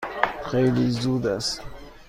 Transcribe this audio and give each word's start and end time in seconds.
خیلی 0.43 0.89
زود 0.91 1.25
است. 1.27 1.61